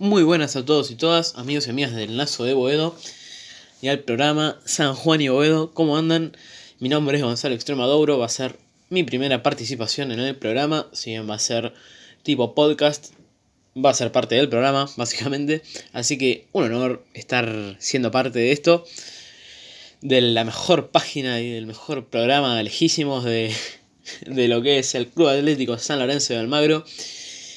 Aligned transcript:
Muy 0.00 0.22
buenas 0.22 0.56
a 0.56 0.64
todos 0.64 0.90
y 0.90 0.94
todas, 0.94 1.34
amigos 1.36 1.66
y 1.66 1.70
amigas 1.70 1.94
del 1.94 2.16
Lazo 2.16 2.44
de 2.44 2.54
Boedo 2.54 2.96
y 3.82 3.88
al 3.88 3.98
programa 3.98 4.58
San 4.64 4.94
Juan 4.94 5.20
y 5.20 5.28
Boedo. 5.28 5.74
¿Cómo 5.74 5.98
andan? 5.98 6.34
Mi 6.78 6.88
nombre 6.88 7.18
es 7.18 7.22
Gonzalo 7.22 7.54
Extremaduro, 7.54 8.18
va 8.18 8.24
a 8.24 8.30
ser 8.30 8.56
mi 8.88 9.04
primera 9.04 9.42
participación 9.42 10.10
en 10.10 10.20
el 10.20 10.36
programa, 10.36 10.86
si 10.94 11.10
bien 11.10 11.28
va 11.28 11.34
a 11.34 11.38
ser 11.38 11.74
tipo 12.22 12.54
podcast, 12.54 13.12
va 13.76 13.90
a 13.90 13.94
ser 13.94 14.10
parte 14.10 14.36
del 14.36 14.48
programa, 14.48 14.88
básicamente. 14.96 15.60
Así 15.92 16.16
que 16.16 16.46
un 16.52 16.64
honor 16.64 17.04
estar 17.12 17.76
siendo 17.78 18.10
parte 18.10 18.38
de 18.38 18.52
esto, 18.52 18.86
de 20.00 20.22
la 20.22 20.44
mejor 20.44 20.88
página 20.88 21.42
y 21.42 21.50
del 21.50 21.66
mejor 21.66 22.06
programa 22.06 22.62
lejísimos 22.62 23.22
de, 23.24 23.54
de 24.26 24.48
lo 24.48 24.62
que 24.62 24.78
es 24.78 24.94
el 24.94 25.08
Club 25.08 25.28
Atlético 25.28 25.76
San 25.76 25.98
Lorenzo 25.98 26.32
de 26.32 26.40
Almagro. 26.40 26.86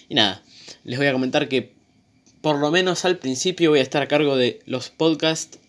Y 0.09 0.15
nada, 0.15 0.43
les 0.83 0.99
voy 0.99 1.07
a 1.07 1.13
comentar 1.13 1.47
que 1.47 1.72
por 2.43 2.59
lo 2.59 2.71
menos 2.71 3.05
al 3.05 3.19
principio 3.19 3.69
voy 3.69 3.79
a 3.79 3.83
estar 3.83 4.03
a 4.03 4.09
cargo 4.09 4.35
de 4.35 4.59
los 4.65 4.89
podcasts 4.89 5.59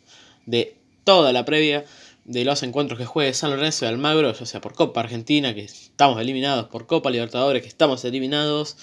de 0.45 0.75
toda 1.05 1.33
la 1.33 1.45
previa 1.45 1.85
de 2.25 2.45
los 2.45 2.65
encuentros 2.65 2.99
que 2.99 3.07
juegue 3.07 3.33
San 3.33 3.53
Lorenzo 3.53 3.85
de 3.85 3.93
Almagro, 3.93 4.33
ya 4.33 4.45
sea 4.45 4.61
por 4.61 4.75
Copa 4.75 4.99
Argentina, 4.99 5.55
que 5.55 5.63
estamos 5.63 6.21
eliminados, 6.21 6.67
por 6.71 6.89
Copa 6.89 7.13
Libertadores, 7.13 7.63
que 7.63 7.69
estamos 7.69 8.05
eliminados, 8.05 8.77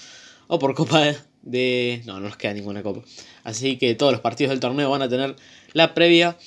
o 0.46 0.58
por 0.58 0.74
Copa 0.74 1.14
de... 1.42 2.00
No, 2.06 2.14
no 2.14 2.28
nos 2.28 2.38
queda 2.38 2.54
ninguna 2.54 2.82
Copa. 2.82 3.02
Así 3.44 3.76
que 3.76 3.94
todos 3.94 4.10
los 4.10 4.22
partidos 4.22 4.52
del 4.52 4.60
torneo 4.60 4.88
van 4.88 5.02
a 5.02 5.10
tener 5.10 5.36
la 5.74 5.92
previa 5.92 6.38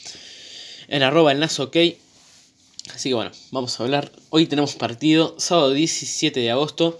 en 0.87 1.03
arroba 1.03 1.31
el 1.31 1.43
ok. 1.43 1.77
Así 2.95 3.09
que 3.09 3.13
bueno, 3.13 3.29
vamos 3.51 3.79
a 3.79 3.83
hablar. 3.83 4.11
Hoy 4.31 4.47
tenemos 4.47 4.73
partido, 4.73 5.35
sábado 5.37 5.73
17 5.73 6.39
de 6.39 6.49
agosto 6.49 6.97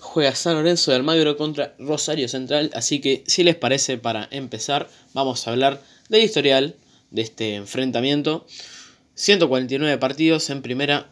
juega 0.00 0.34
San 0.34 0.54
Lorenzo 0.54 0.90
de 0.90 0.96
Almagro 0.96 1.36
contra 1.36 1.74
Rosario 1.78 2.28
Central. 2.28 2.70
Así 2.74 3.00
que, 3.00 3.22
si 3.26 3.44
les 3.44 3.56
parece, 3.56 3.98
para 3.98 4.28
empezar, 4.30 4.88
vamos 5.14 5.46
a 5.46 5.50
hablar 5.50 5.82
del 6.08 6.22
historial 6.22 6.76
de 7.10 7.22
este 7.22 7.54
enfrentamiento. 7.54 8.46
149 9.14 9.98
partidos 9.98 10.50
en 10.50 10.62
primera, 10.62 11.10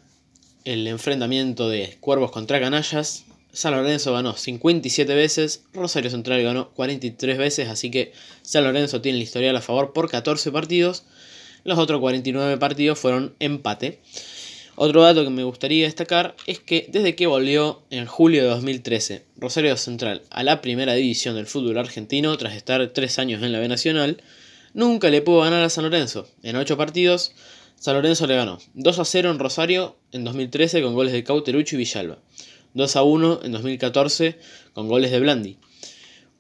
el 0.65 0.87
enfrentamiento 0.87 1.69
de 1.69 1.97
Cuervos 2.01 2.31
contra 2.31 2.61
Canallas. 2.61 3.25
San 3.53 3.75
Lorenzo 3.75 4.13
ganó 4.13 4.37
57 4.37 5.15
veces, 5.15 5.65
Rosario 5.73 6.11
Central 6.11 6.43
ganó 6.43 6.71
43 6.71 7.39
veces, 7.39 7.69
así 7.69 7.91
que 7.91 8.13
San 8.43 8.65
Lorenzo 8.65 9.01
tiene 9.01 9.19
el 9.19 9.25
historial 9.25 9.57
a 9.57 9.61
favor 9.61 9.93
por 9.93 10.11
14 10.11 10.53
partidos. 10.53 11.05
Los 11.65 11.79
otros 11.79 12.01
49 12.01 12.57
partidos 12.59 12.99
fueron 12.99 13.35
empate. 13.41 14.01
Otro 14.81 15.03
dato 15.03 15.25
que 15.25 15.31
me 15.31 15.43
gustaría 15.43 15.87
destacar 15.87 16.37
es 16.47 16.61
que 16.61 16.87
desde 16.89 17.17
que 17.17 17.27
volvió 17.27 17.83
en 17.91 18.07
julio 18.07 18.45
de 18.45 18.51
2013 18.51 19.25
Rosario 19.37 19.77
Central 19.77 20.23
a 20.31 20.45
la 20.45 20.61
primera 20.61 20.95
división 20.95 21.35
del 21.35 21.49
fútbol 21.49 21.79
argentino 21.79 22.37
tras 22.39 22.55
estar 22.55 22.87
tres 22.91 23.19
años 23.19 23.43
en 23.43 23.51
la 23.51 23.59
B 23.59 23.67
Nacional, 23.67 24.23
nunca 24.75 25.11
le 25.11 25.21
pudo 25.21 25.41
ganar 25.41 25.65
a 25.65 25.69
San 25.69 25.83
Lorenzo. 25.83 26.29
En 26.45 26.55
ocho 26.55 26.77
partidos, 26.77 27.33
San 27.75 27.97
Lorenzo 27.97 28.29
le 28.29 28.37
ganó. 28.37 28.61
2 28.75 28.99
a 29.01 29.05
0 29.05 29.33
en 29.33 29.41
Rosario 29.41 29.97
en 30.13 30.23
2013 30.23 30.81
con 30.81 30.95
goles 30.95 31.13
de 31.13 31.25
Cauterucho 31.25 31.75
y 31.75 31.79
Villalba, 31.79 32.19
2 32.75 32.95
a 32.95 33.03
1 33.03 33.41
en 33.43 33.51
2014 33.51 34.39
con 34.75 34.87
goles 34.87 35.11
de 35.11 35.19
Blandi, 35.19 35.57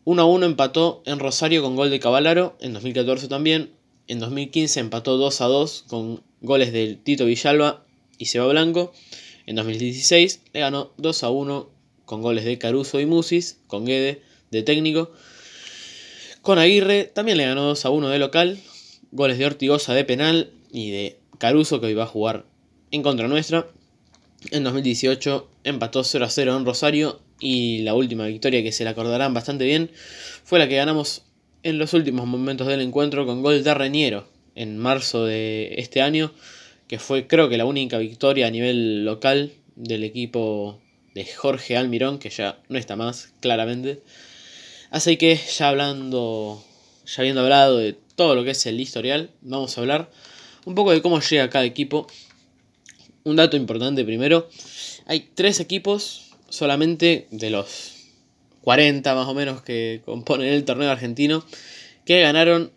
1 0.05 0.23
a 0.23 0.27
1 0.27 0.47
empató 0.47 1.03
en 1.07 1.19
Rosario 1.19 1.61
con 1.61 1.75
gol 1.75 1.91
de 1.91 1.99
Cavalaro 1.99 2.57
en 2.61 2.73
2014 2.73 3.27
también, 3.27 3.73
en 4.07 4.21
2015 4.21 4.79
empató 4.79 5.17
2 5.17 5.41
a 5.41 5.47
2 5.47 5.85
con 5.89 6.23
goles 6.41 6.73
de 6.73 6.95
Tito 6.95 7.25
Villalba 7.25 7.85
y 8.19 8.27
Seba 8.27 8.47
Blanco. 8.49 8.93
En 9.47 9.57
2016 9.57 10.43
le 10.53 10.61
ganó 10.61 10.93
2 10.99 11.23
a 11.23 11.31
1 11.31 11.71
con 12.05 12.23
goles 12.23 12.45
de 12.45 12.59
Caruso 12.59 13.01
y 13.01 13.07
Musis, 13.07 13.59
con 13.67 13.87
Guede 13.87 14.23
de 14.51 14.63
técnico. 14.63 15.13
Con 16.43 16.59
Aguirre 16.59 17.05
también 17.05 17.39
le 17.39 17.47
ganó 17.47 17.63
2 17.65 17.85
a 17.85 17.91
1 17.91 18.09
de 18.09 18.19
local, 18.19 18.59
goles 19.11 19.39
de 19.39 19.47
Ortigosa 19.47 19.95
de 19.95 20.05
penal 20.05 20.51
y 20.71 20.91
de 20.91 21.19
Caruso 21.39 21.81
que 21.81 21.87
hoy 21.87 21.95
va 21.95 22.05
a 22.05 22.07
jugar 22.07 22.45
en 22.91 23.03
contra 23.03 23.29
nuestra. 23.29 23.69
En 24.51 24.65
2018 24.65 25.49
empató 25.65 26.05
0 26.05 26.25
a 26.25 26.31
0 26.31 26.57
en 26.57 26.65
Rosario 26.65 27.21
y 27.41 27.79
la 27.79 27.95
última 27.95 28.27
victoria 28.27 28.63
que 28.63 28.73
se 28.73 28.85
le 28.85 28.91
acordarán 28.91 29.35
bastante 29.35 29.65
bien 29.65 29.91
fue 30.45 30.59
la 30.59 30.69
que 30.69 30.77
ganamos 30.77 31.25
en 31.63 31.79
los 31.79 31.93
últimos 31.93 32.27
momentos 32.27 32.67
del 32.67 32.81
encuentro 32.81 33.27
con 33.27 33.43
gol 33.43 33.63
de 33.63 33.75
Reñero 33.75 34.29
en 34.55 34.79
marzo 34.79 35.25
de 35.25 35.75
este 35.79 36.03
año 36.03 36.33
que 36.89 36.99
fue 36.99 37.27
creo 37.27 37.49
que 37.49 37.59
la 37.59 37.67
única 37.67 37.99
victoria 37.99 38.47
a 38.47 38.51
nivel 38.51 39.05
local 39.05 39.53
del 39.77 40.05
equipo 40.05 40.81
de 41.15 41.27
Jorge 41.27 41.77
Almirón, 41.77 42.19
que 42.19 42.31
ya 42.31 42.59
no 42.69 42.79
está 42.79 42.97
más, 42.97 43.33
claramente. 43.41 44.03
Así 44.91 45.17
que 45.17 45.37
ya 45.37 45.69
hablando, 45.69 46.65
ya 47.07 47.21
habiendo 47.21 47.43
hablado 47.43 47.77
de 47.77 47.95
todo 48.17 48.35
lo 48.35 48.43
que 48.43 48.51
es 48.51 48.67
el 48.67 48.81
historial, 48.81 49.31
vamos 49.43 49.77
a 49.77 49.81
hablar 49.83 50.11
un 50.65 50.75
poco 50.75 50.93
de 50.93 51.03
cómo 51.03 51.21
llega 51.21 51.51
cada 51.51 51.65
equipo. 51.65 52.07
Un 53.25 53.37
dato 53.37 53.57
importante 53.57 54.05
primero, 54.05 54.49
hay 55.07 55.29
tres 55.35 55.61
equipos 55.61 56.31
solamente 56.49 57.27
de 57.31 57.51
los 57.51 57.97
40 58.63 59.15
más 59.15 59.29
o 59.29 59.35
menos 59.35 59.63
que 59.63 60.03
componen 60.05 60.49
el 60.49 60.65
torneo 60.65 60.91
argentino 60.91 61.45
que 62.07 62.21
ganaron 62.21 62.73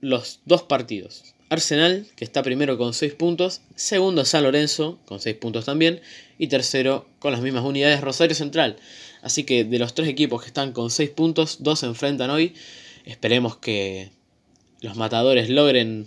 los 0.00 0.40
dos 0.44 0.62
partidos. 0.62 1.34
Arsenal, 1.50 2.06
que 2.16 2.24
está 2.24 2.42
primero 2.42 2.76
con 2.76 2.92
6 2.92 3.14
puntos, 3.14 3.62
segundo 3.74 4.24
San 4.24 4.42
Lorenzo, 4.42 4.98
con 5.06 5.20
6 5.20 5.36
puntos 5.36 5.64
también, 5.64 6.00
y 6.38 6.48
tercero 6.48 7.06
con 7.18 7.32
las 7.32 7.40
mismas 7.40 7.64
unidades 7.64 8.00
Rosario 8.00 8.34
Central. 8.34 8.76
Así 9.22 9.44
que 9.44 9.64
de 9.64 9.78
los 9.78 9.94
tres 9.94 10.08
equipos 10.08 10.42
que 10.42 10.48
están 10.48 10.72
con 10.72 10.90
6 10.90 11.10
puntos, 11.10 11.58
dos 11.60 11.80
se 11.80 11.86
enfrentan 11.86 12.30
hoy. 12.30 12.54
Esperemos 13.04 13.56
que 13.56 14.10
los 14.80 14.96
matadores 14.96 15.48
logren 15.48 16.06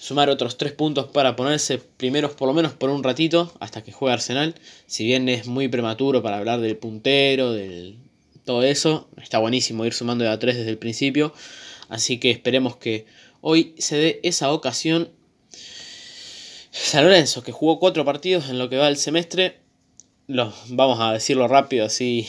sumar 0.00 0.30
otros 0.30 0.58
3 0.58 0.72
puntos 0.72 1.06
para 1.06 1.34
ponerse 1.34 1.78
primeros 1.78 2.32
por 2.32 2.48
lo 2.48 2.54
menos 2.54 2.72
por 2.72 2.90
un 2.90 3.02
ratito 3.02 3.52
hasta 3.60 3.82
que 3.82 3.92
juegue 3.92 4.14
Arsenal. 4.14 4.54
Si 4.86 5.04
bien 5.04 5.28
es 5.28 5.46
muy 5.46 5.68
prematuro 5.68 6.22
para 6.22 6.38
hablar 6.38 6.60
del 6.60 6.76
puntero, 6.76 7.52
del 7.52 7.96
todo 8.44 8.62
eso, 8.62 9.08
está 9.20 9.38
buenísimo 9.38 9.84
ir 9.84 9.92
sumando 9.92 10.24
de 10.24 10.30
a 10.30 10.38
3 10.38 10.56
desde 10.56 10.70
el 10.70 10.78
principio. 10.78 11.34
Así 11.88 12.18
que 12.18 12.30
esperemos 12.30 12.76
que 12.76 13.06
hoy 13.40 13.74
se 13.78 13.96
dé 13.96 14.20
esa 14.22 14.52
ocasión. 14.52 15.10
San 16.70 17.04
Lorenzo, 17.04 17.42
que 17.42 17.52
jugó 17.52 17.78
cuatro 17.78 18.04
partidos 18.04 18.48
en 18.48 18.58
lo 18.58 18.68
que 18.68 18.76
va 18.76 18.88
el 18.88 18.96
semestre, 18.96 19.58
los, 20.26 20.54
vamos 20.68 21.00
a 21.00 21.12
decirlo 21.12 21.48
rápido, 21.48 21.86
así 21.86 22.28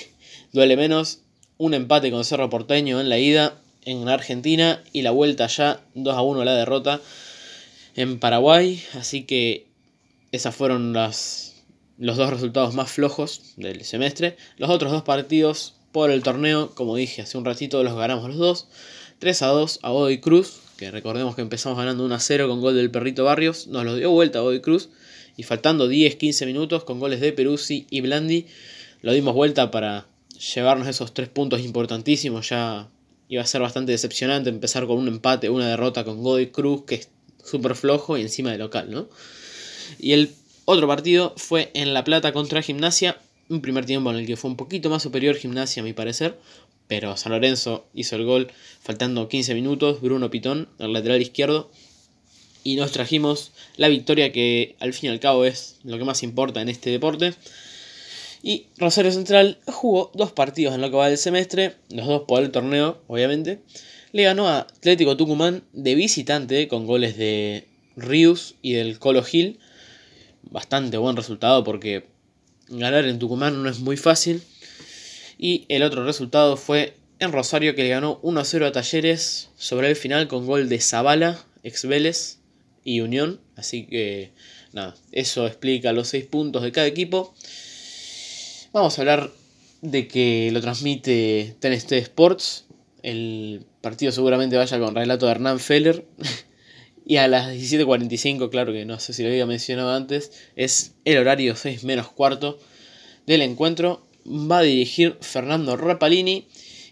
duele 0.54 0.78
menos. 0.78 1.22
Un 1.58 1.74
empate 1.74 2.10
con 2.12 2.24
Cerro 2.24 2.50
Porteño 2.50 3.02
en 3.02 3.10
la 3.10 3.20
ida 3.20 3.62
en 3.84 4.08
Argentina 4.08 4.84
y 4.94 5.02
la 5.02 5.12
vuelta 5.12 5.48
ya 5.48 5.82
2 5.96 6.16
a 6.16 6.22
1 6.22 6.44
la 6.46 6.56
derrota 6.56 7.02
en 7.96 8.20
Paraguay. 8.20 8.82
Así 8.94 9.24
que 9.24 9.68
esos 10.32 10.56
fueron 10.56 10.94
las, 10.94 11.56
los 11.98 12.18
dos 12.18 12.30
resultados 12.30 12.74
más 12.74 12.92
flojos 12.92 13.54
del 13.58 13.84
semestre. 13.84 14.38
Los 14.58 14.70
otros 14.70 14.92
dos 14.92 15.04
partidos 15.04 15.76
por 15.92 16.12
el 16.12 16.24
torneo, 16.24 16.74
como 16.76 16.96
dije 16.96 17.24
hace 17.24 17.38
un 17.38 17.46
ratito, 17.46 17.84
los 17.84 17.96
ganamos 17.96 18.30
los 18.30 18.38
dos. 18.38 18.68
3 19.20 19.42
a 19.42 19.48
2 19.48 19.80
a 19.84 19.90
Godoy 19.90 20.20
Cruz, 20.22 20.62
que 20.80 20.92
recordemos 20.92 21.36
que 21.36 21.42
empezamos 21.42 21.78
ganando 21.78 22.06
1 22.06 22.16
a 22.16 22.20
0 22.20 22.48
con 22.48 22.62
gol 22.62 22.74
del 22.74 22.90
Perrito 22.90 23.26
Barrios, 23.26 23.68
nos 23.68 23.84
lo 23.84 23.98
dio 23.98 24.12
vuelta 24.12 24.40
Godoy 24.40 24.62
Cruz, 24.62 24.88
y 25.36 25.44
faltando 25.44 25.92
10-15 25.92 26.46
minutos 26.46 26.86
con 26.86 27.02
goles 27.02 27.20
de 27.20 27.34
Peruzzi 27.34 27.86
y 27.90 28.00
Blandi, 28.00 28.46
lo 29.02 29.12
dimos 29.12 29.36
vuelta 29.36 29.72
para 29.72 30.08
llevarnos 30.56 30.88
esos 30.88 31.14
3 31.14 31.28
puntos 31.28 31.60
importantísimos, 31.60 32.48
ya 32.48 32.88
iba 33.28 33.42
a 33.42 33.46
ser 33.46 33.60
bastante 33.60 33.92
decepcionante 33.92 34.50
empezar 34.50 34.88
con 34.88 34.98
un 34.98 35.10
empate, 35.10 35.50
una 35.50 35.68
derrota 35.68 36.06
con 36.06 36.24
Godoy 36.24 36.48
Cruz, 36.48 36.86
que 36.86 36.96
es 36.96 37.10
súper 37.44 37.76
flojo 37.76 38.18
y 38.18 38.22
encima 38.22 38.54
de 38.54 38.58
local, 38.58 38.90
¿no? 38.90 39.10
Y 40.00 40.14
el 40.14 40.32
otro 40.64 40.88
partido 40.88 41.34
fue 41.36 41.72
en 41.74 41.94
La 41.94 42.06
Plata 42.06 42.32
contra 42.32 42.62
Gimnasia, 42.62 43.20
un 43.50 43.62
primer 43.62 43.86
tiempo 43.86 44.12
en 44.12 44.18
el 44.18 44.26
que 44.26 44.38
fue 44.38 44.50
un 44.50 44.58
poquito 44.58 44.90
más 44.90 45.04
superior 45.04 45.36
Gimnasia 45.36 45.82
a 45.82 45.86
mi 45.86 45.94
parecer, 45.94 46.38
pero 46.88 47.18
San 47.18 47.32
Lorenzo 47.32 47.88
hizo 47.94 48.16
el 48.16 48.26
gol 48.26 48.52
faltando 48.82 49.28
15 49.28 49.54
minutos, 49.56 50.02
Bruno 50.02 50.30
Pitón, 50.30 50.70
el 50.80 50.94
lateral 50.94 51.22
izquierdo, 51.22 51.70
y 52.64 52.76
nos 52.76 52.92
trajimos 52.92 53.52
la 53.78 53.88
victoria 53.88 54.32
que 54.32 54.76
al 54.80 54.94
fin 54.94 55.10
y 55.10 55.14
al 55.14 55.20
cabo 55.20 55.46
es 55.46 55.78
lo 55.84 55.98
que 55.98 56.04
más 56.04 56.24
importa 56.24 56.62
en 56.62 56.70
este 56.70 56.90
deporte. 56.90 57.34
Y 58.42 58.68
Rosario 58.78 59.12
Central 59.12 59.60
jugó 59.66 60.12
dos 60.14 60.32
partidos 60.32 60.76
en 60.76 60.82
lo 60.82 60.90
que 60.90 60.98
va 60.98 61.10
del 61.10 61.18
semestre, 61.18 61.76
los 61.90 62.06
dos 62.06 62.24
por 62.28 62.42
el 62.42 62.52
torneo, 62.52 63.02
obviamente. 63.08 63.60
Le 64.12 64.24
ganó 64.24 64.48
a 64.48 64.60
Atlético 64.60 65.18
Tucumán 65.18 65.64
de 65.74 65.96
visitante 65.96 66.68
con 66.68 66.86
goles 66.86 67.18
de 67.18 67.68
Rius 67.96 68.56
y 68.62 68.74
del 68.74 69.00
Colo 69.00 69.24
Gil. 69.24 69.60
Bastante 70.44 70.98
buen 70.98 71.16
resultado 71.16 71.64
porque 71.64 72.06
ganar 72.70 73.06
en 73.06 73.20
Tucumán 73.20 73.62
no 73.62 73.70
es 73.70 73.80
muy 73.80 73.98
fácil. 73.98 74.42
Y 75.38 75.66
el 75.70 75.84
otro 75.84 76.04
resultado 76.04 76.58
fue 76.58 76.96
en 77.20 77.32
Rosario 77.32 77.76
que 77.76 77.84
le 77.84 77.90
ganó 77.90 78.20
1 78.24 78.46
0 78.46 78.68
a 78.68 78.72
Talleres 78.72 79.50
sobre 79.58 79.90
el 79.90 79.96
final 79.96 80.28
con 80.28 80.46
gol 80.46 80.70
de 80.70 80.80
Zabala, 80.80 81.44
ex 81.64 81.86
Vélez 81.86 82.38
y 82.84 83.02
Unión. 83.02 83.40
Así 83.56 83.86
que 83.86 84.32
nada, 84.74 84.96
eso 85.12 85.48
explica 85.48 85.94
los 85.94 86.10
6 86.10 86.26
puntos 86.26 86.64
de 86.64 86.72
cada 86.72 86.88
equipo. 86.88 87.34
Vamos 88.74 88.98
a 88.98 89.02
hablar 89.02 89.32
de 89.82 90.08
que 90.08 90.50
lo 90.52 90.62
transmite 90.62 91.56
TNT 91.60 91.94
Sports, 91.94 92.66
el 93.02 93.66
partido 93.82 94.12
seguramente 94.12 94.58
vaya 94.58 94.80
con 94.80 94.96
relato 94.96 95.26
de 95.26 95.32
Hernán 95.32 95.60
Feller. 95.60 96.06
y 97.10 97.18
a 97.18 97.28
las 97.28 97.52
17.45, 97.52 98.52
claro 98.52 98.72
que 98.72 98.86
no 98.86 99.00
sé 99.00 99.14
si 99.14 99.24
lo 99.24 99.30
había 99.30 99.48
mencionado 99.48 99.92
antes, 99.94 100.32
es 100.56 100.94
el 101.06 101.18
horario 101.18 101.56
6 101.56 101.84
menos 101.84 102.08
cuarto 102.10 102.60
del 103.26 103.42
encuentro. 103.42 104.06
Va 104.28 104.60
a 104.60 104.62
dirigir 104.62 105.18
Fernando 105.20 105.76
Rapalini. 105.76 106.48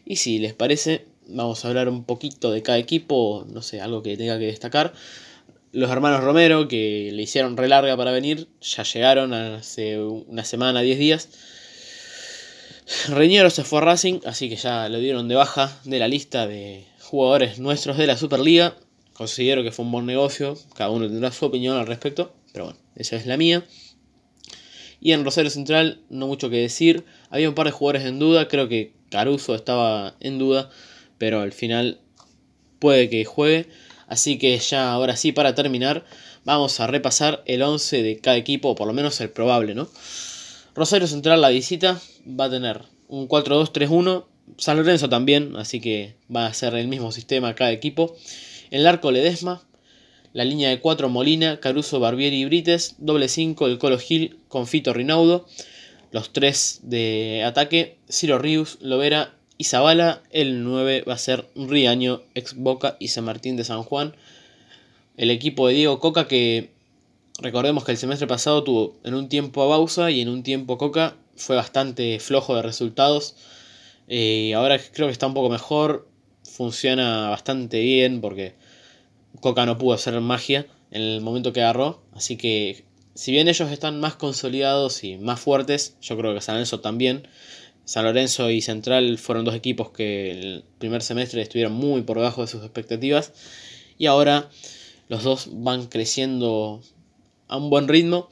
Y 0.05 0.15
si 0.15 0.39
les 0.39 0.55
parece, 0.55 1.05
vamos 1.27 1.63
a 1.63 1.67
hablar 1.67 1.87
un 1.87 2.03
poquito 2.03 2.49
de 2.49 2.63
cada 2.63 2.79
equipo, 2.79 3.45
no 3.47 3.61
sé, 3.61 3.79
algo 3.79 4.01
que 4.01 4.17
tenga 4.17 4.39
que 4.39 4.47
destacar. 4.47 4.91
Los 5.71 5.91
hermanos 5.91 6.23
Romero, 6.23 6.67
que 6.67 7.11
le 7.13 7.21
hicieron 7.21 7.55
re 7.55 7.67
larga 7.67 7.95
para 7.95 8.11
venir, 8.11 8.47
ya 8.59 8.81
llegaron 8.81 9.35
hace 9.35 10.01
una 10.01 10.45
semana, 10.45 10.81
10 10.81 10.97
días. 10.97 11.29
Reñero 13.09 13.51
se 13.51 13.63
fue 13.63 13.81
a 13.81 13.83
Racing, 13.83 14.21
así 14.25 14.49
que 14.49 14.55
ya 14.55 14.89
lo 14.89 14.97
dieron 14.97 15.27
de 15.27 15.35
baja 15.35 15.79
de 15.83 15.99
la 15.99 16.07
lista 16.07 16.47
de 16.47 16.87
jugadores 17.01 17.59
nuestros 17.59 17.99
de 17.99 18.07
la 18.07 18.17
Superliga. 18.17 18.75
Considero 19.17 19.63
que 19.63 19.71
fue 19.71 19.83
un 19.83 19.91
buen 19.91 20.05
negocio, 20.05 20.55
cada 20.75 20.91
uno 20.91 21.07
tendrá 21.07 21.31
su 21.31 21.43
opinión 21.43 21.75
al 21.75 21.87
respecto, 21.87 22.33
pero 22.53 22.65
bueno, 22.65 22.79
esa 22.95 23.15
es 23.15 23.25
la 23.25 23.35
mía. 23.35 23.65
Y 25.01 25.11
en 25.11 25.23
Rosario 25.23 25.49
Central, 25.49 26.01
no 26.09 26.27
mucho 26.27 26.51
que 26.51 26.57
decir. 26.57 27.03
Había 27.31 27.49
un 27.49 27.55
par 27.55 27.65
de 27.65 27.71
jugadores 27.71 28.05
en 28.05 28.19
duda, 28.19 28.47
creo 28.47 28.69
que 28.69 28.93
Caruso 29.09 29.55
estaba 29.55 30.15
en 30.19 30.37
duda, 30.37 30.69
pero 31.17 31.41
al 31.41 31.51
final 31.51 31.99
puede 32.77 33.09
que 33.09 33.25
juegue. 33.25 33.67
Así 34.07 34.37
que 34.37 34.57
ya 34.59 34.91
ahora 34.91 35.17
sí, 35.17 35.31
para 35.31 35.55
terminar, 35.55 36.05
vamos 36.45 36.79
a 36.79 36.85
repasar 36.85 37.41
el 37.47 37.63
11 37.63 38.03
de 38.03 38.17
cada 38.17 38.37
equipo, 38.37 38.69
o 38.69 38.75
por 38.75 38.87
lo 38.87 38.93
menos 38.93 39.19
el 39.19 39.29
probable, 39.29 39.73
¿no? 39.73 39.89
Rosario 40.75 41.07
Central, 41.07 41.41
la 41.41 41.49
visita, 41.49 41.99
va 42.27 42.45
a 42.45 42.49
tener 42.51 42.83
un 43.07 43.27
4-2-3-1. 43.27 44.25
San 44.57 44.77
Lorenzo 44.77 45.09
también, 45.09 45.55
así 45.57 45.81
que 45.81 46.15
va 46.33 46.45
a 46.45 46.53
ser 46.53 46.75
el 46.75 46.87
mismo 46.87 47.11
sistema 47.11 47.55
cada 47.55 47.71
equipo. 47.71 48.15
El 48.69 48.85
arco 48.85 49.11
Ledesma, 49.11 49.63
la 50.33 50.43
línea 50.43 50.69
de 50.69 50.79
4 50.79 51.09
Molina, 51.09 51.59
Caruso, 51.59 51.99
Barbieri 51.99 52.41
y 52.41 52.45
Brites, 52.45 52.95
doble 52.97 53.27
5 53.27 53.67
el 53.67 53.77
Colo 53.77 53.97
Gil 53.97 54.37
con 54.49 54.67
Fito 54.67 54.93
Rinaudo, 54.93 55.45
los 56.11 56.33
3 56.33 56.81
de 56.83 57.43
ataque, 57.45 57.97
Ciro 58.09 58.37
Rius, 58.37 58.77
Lovera 58.81 59.33
y 59.57 59.63
Zavala, 59.63 60.21
el 60.31 60.63
9 60.63 61.05
va 61.07 61.13
a 61.13 61.17
ser 61.17 61.47
Riaño, 61.55 62.21
ex 62.35 62.55
Boca 62.55 62.97
y 62.99 63.07
San 63.07 63.25
Martín 63.25 63.55
de 63.55 63.63
San 63.63 63.83
Juan. 63.83 64.15
El 65.15 65.31
equipo 65.31 65.67
de 65.67 65.73
Diego 65.73 65.99
Coca 65.99 66.27
que 66.27 66.71
recordemos 67.39 67.83
que 67.83 67.91
el 67.91 67.97
semestre 67.97 68.27
pasado 68.27 68.63
tuvo 68.63 68.97
en 69.03 69.15
un 69.15 69.29
tiempo 69.29 69.63
a 69.63 69.67
Bausa 69.67 70.11
y 70.11 70.21
en 70.21 70.29
un 70.29 70.43
tiempo 70.43 70.77
Coca 70.77 71.15
fue 71.35 71.55
bastante 71.55 72.19
flojo 72.19 72.55
de 72.55 72.61
resultados. 72.61 73.35
Eh, 74.07 74.53
ahora 74.53 74.79
creo 74.79 75.07
que 75.07 75.13
está 75.13 75.27
un 75.27 75.33
poco 75.33 75.49
mejor, 75.49 76.07
funciona 76.47 77.29
bastante 77.29 77.79
bien 77.81 78.21
porque 78.21 78.55
Coca 79.41 79.65
no 79.65 79.77
pudo 79.77 79.93
hacer 79.93 80.19
magia 80.21 80.65
en 80.91 81.01
el 81.01 81.21
momento 81.21 81.53
que 81.53 81.61
agarró. 81.61 82.01
Así 82.13 82.37
que 82.37 82.85
si 83.13 83.31
bien 83.31 83.47
ellos 83.47 83.71
están 83.71 83.99
más 83.99 84.15
consolidados 84.15 85.03
y 85.03 85.17
más 85.17 85.39
fuertes, 85.39 85.95
yo 86.01 86.17
creo 86.17 86.33
que 86.33 86.41
San 86.41 86.55
Lorenzo 86.55 86.79
también. 86.79 87.27
San 87.85 88.03
Lorenzo 88.03 88.49
y 88.51 88.61
Central 88.61 89.17
fueron 89.17 89.45
dos 89.45 89.55
equipos 89.55 89.91
que 89.91 90.31
el 90.31 90.63
primer 90.77 91.01
semestre 91.01 91.41
estuvieron 91.41 91.73
muy 91.73 92.01
por 92.01 92.17
debajo 92.17 92.41
de 92.41 92.47
sus 92.47 92.61
expectativas. 92.63 93.33
Y 93.97 94.07
ahora 94.07 94.49
los 95.07 95.23
dos 95.23 95.49
van 95.51 95.87
creciendo 95.87 96.81
a 97.47 97.57
un 97.57 97.69
buen 97.69 97.87
ritmo. 97.87 98.29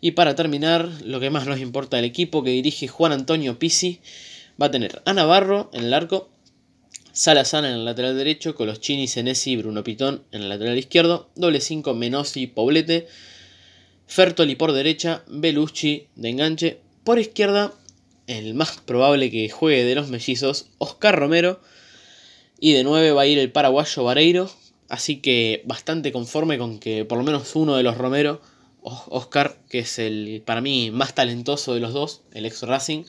Y 0.00 0.12
para 0.12 0.34
terminar, 0.34 0.88
lo 1.04 1.20
que 1.20 1.30
más 1.30 1.46
nos 1.46 1.60
importa 1.60 1.96
del 1.96 2.06
equipo 2.06 2.42
que 2.42 2.50
dirige 2.50 2.88
Juan 2.88 3.12
Antonio 3.12 3.58
Pisi, 3.58 4.00
va 4.60 4.66
a 4.66 4.70
tener 4.70 5.02
a 5.04 5.12
Navarro 5.12 5.70
en 5.72 5.84
el 5.84 5.94
arco, 5.94 6.30
Salazar 7.12 7.64
en 7.64 7.72
el 7.72 7.84
lateral 7.84 8.16
derecho, 8.16 8.54
Coloschini, 8.54 9.08
Senesi 9.08 9.52
y 9.52 9.56
Bruno 9.56 9.84
Pitón 9.84 10.24
en 10.32 10.42
el 10.42 10.48
lateral 10.48 10.78
izquierdo, 10.78 11.30
doble 11.34 11.60
5 11.60 11.94
Menosi, 11.94 12.46
Poblete, 12.46 13.08
Fertoli 14.06 14.56
por 14.56 14.72
derecha, 14.72 15.24
Belucci 15.28 16.08
de 16.16 16.28
enganche, 16.28 16.80
por 17.04 17.18
izquierda 17.18 17.72
el 18.30 18.54
más 18.54 18.78
probable 18.78 19.30
que 19.30 19.50
juegue 19.50 19.84
de 19.84 19.94
los 19.96 20.08
mellizos, 20.08 20.70
Oscar 20.78 21.18
Romero. 21.18 21.60
Y 22.60 22.72
de 22.72 22.84
9 22.84 23.12
va 23.12 23.22
a 23.22 23.26
ir 23.26 23.38
el 23.38 23.50
paraguayo 23.50 24.04
Vareiro. 24.04 24.50
Así 24.88 25.16
que 25.16 25.62
bastante 25.64 26.12
conforme 26.12 26.58
con 26.58 26.78
que 26.78 27.04
por 27.04 27.18
lo 27.18 27.24
menos 27.24 27.56
uno 27.56 27.76
de 27.76 27.82
los 27.82 27.96
Romero, 27.96 28.40
Oscar, 28.82 29.56
que 29.68 29.80
es 29.80 29.98
el 29.98 30.42
para 30.44 30.60
mí 30.60 30.90
más 30.90 31.14
talentoso 31.14 31.74
de 31.74 31.80
los 31.80 31.92
dos, 31.92 32.22
el 32.32 32.46
ex 32.46 32.62
Racing, 32.62 33.04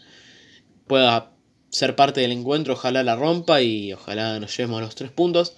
pueda 0.87 1.31
ser 1.71 1.95
parte 1.95 2.21
del 2.21 2.31
encuentro. 2.31 2.73
Ojalá 2.73 3.03
la 3.03 3.15
rompa 3.15 3.61
y 3.61 3.93
ojalá 3.93 4.39
nos 4.39 4.55
llevemos 4.55 4.81
los 4.81 4.93
tres 4.93 5.09
puntos. 5.11 5.53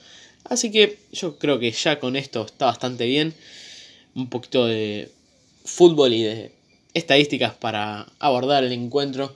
Así 0.45 0.71
que 0.71 0.99
yo 1.11 1.37
creo 1.37 1.59
que 1.59 1.71
ya 1.71 1.99
con 1.99 2.15
esto 2.15 2.45
está 2.45 2.67
bastante 2.67 3.05
bien. 3.05 3.33
Un 4.15 4.29
poquito 4.29 4.65
de 4.65 5.11
fútbol 5.65 6.13
y 6.13 6.23
de 6.23 6.51
estadísticas 6.93 7.53
para 7.55 8.07
abordar 8.19 8.63
el 8.63 8.71
encuentro 8.71 9.33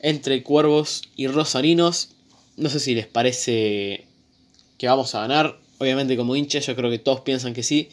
entre 0.00 0.42
Cuervos 0.42 1.02
y 1.16 1.28
Rosarinos. 1.28 2.10
No 2.56 2.68
sé 2.68 2.80
si 2.80 2.94
les 2.94 3.06
parece 3.06 4.06
que 4.76 4.88
vamos 4.88 5.14
a 5.14 5.20
ganar. 5.20 5.58
Obviamente 5.78 6.16
como 6.16 6.34
hincha 6.34 6.58
yo 6.58 6.74
creo 6.74 6.90
que 6.90 6.98
todos 6.98 7.20
piensan 7.20 7.54
que 7.54 7.62
sí. 7.62 7.88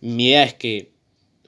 Mi 0.00 0.28
idea 0.28 0.44
es 0.44 0.54
que 0.54 0.90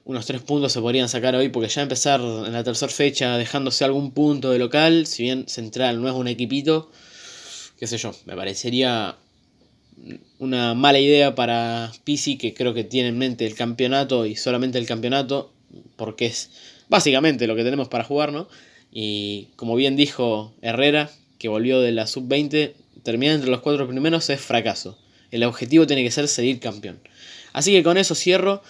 unos 0.05 0.27
tres 0.27 0.43
puntos 0.43 0.73
se 0.73 0.81
podrían 0.81 1.09
sacar 1.09 1.35
hoy 1.35 1.49
porque 1.49 1.69
ya 1.69 1.83
empezar 1.83 2.21
en 2.21 2.53
la 2.53 2.65
tercera 2.65 2.91
fecha 2.91 3.37
dejándose 3.37 3.85
algún 3.85 4.13
punto 4.13 4.51
de 4.51 4.59
local, 4.59 5.07
si 5.07 5.25
bien 5.25 5.47
Central 5.49 6.01
no 6.01 6.09
es 6.09 6.15
un 6.15 6.29
equipito, 6.29 6.91
qué 7.79 7.87
sé 7.87 7.99
yo, 7.99 8.15
me 8.25 8.35
parecería 8.35 9.17
una 10.39 10.75
mala 10.75 10.99
idea 10.99 11.35
para 11.35 11.93
Pisi 12.05 12.39
que 12.39 12.55
creo 12.55 12.75
que 12.75 12.85
tiene 12.85 13.09
en 13.11 13.19
mente 13.19 13.47
el 13.47 13.55
campeonato 13.55 14.27
y 14.27 14.37
solamente 14.37 14.79
el 14.79 14.87
campeonato, 14.87 15.53
porque 15.97 16.27
es 16.27 16.51
básicamente 16.89 17.47
lo 17.47 17.55
que 17.55 17.65
tenemos 17.65 17.89
para 17.89 18.05
jugar, 18.05 18.33
¿no? 18.33 18.49
Y 18.93 19.49
como 19.57 19.77
bien 19.77 19.97
dijo 19.97 20.55
Herrera, 20.63 21.11
que 21.39 21.49
volvió 21.49 21.81
de 21.81 21.93
la 21.93 22.07
sub-20, 22.07 22.73
terminar 23.03 23.37
entre 23.37 23.51
los 23.51 23.61
cuatro 23.61 23.87
primeros 23.87 24.29
es 24.31 24.41
fracaso. 24.41 24.99
El 25.31 25.45
objetivo 25.45 25.87
tiene 25.87 26.03
que 26.03 26.11
ser 26.11 26.27
seguir 26.29 26.59
campeón. 26.59 26.99
Así 27.53 27.73
que 27.73 27.83
con 27.83 27.97
eso 27.97 28.15
cierro. 28.15 28.63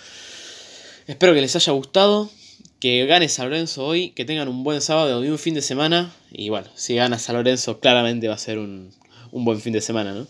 Espero 1.11 1.35
que 1.35 1.41
les 1.41 1.57
haya 1.57 1.73
gustado. 1.73 2.31
Que 2.79 3.05
gane 3.05 3.29
San 3.29 3.51
Lorenzo 3.51 3.85
hoy. 3.85 4.11
Que 4.11 4.25
tengan 4.25 4.47
un 4.47 4.63
buen 4.63 4.81
sábado 4.81 5.25
y 5.25 5.29
un 5.29 5.41
fin 5.41 5.55
de 5.55 5.61
semana. 5.61 6.15
Y 6.31 6.51
bueno, 6.51 6.69
si 6.77 6.95
gana 6.95 7.19
San 7.19 7.35
Lorenzo, 7.35 7.81
claramente 7.81 8.29
va 8.29 8.35
a 8.35 8.39
ser 8.39 8.61
un, 8.61 8.93
un 9.33 9.45
buen 9.45 9.61
fin 9.61 9.73
de 9.73 9.81
semana, 9.81 10.13
¿no? 10.13 10.29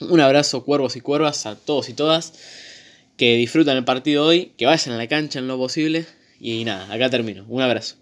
Un 0.00 0.18
abrazo, 0.18 0.64
cuervos 0.64 0.96
y 0.96 1.00
cuervas, 1.00 1.46
a 1.46 1.54
todos 1.54 1.88
y 1.88 1.92
todas. 1.92 2.32
Que 3.16 3.36
disfrutan 3.36 3.76
el 3.76 3.84
partido 3.84 4.26
hoy. 4.26 4.50
Que 4.58 4.66
vayan 4.66 4.96
a 4.96 4.98
la 4.98 5.06
cancha 5.06 5.38
en 5.38 5.46
lo 5.46 5.56
posible. 5.58 6.04
Y 6.40 6.64
nada, 6.64 6.92
acá 6.92 7.08
termino. 7.08 7.44
Un 7.48 7.62
abrazo. 7.62 7.94